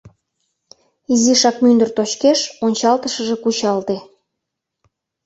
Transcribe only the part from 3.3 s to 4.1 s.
кучалте.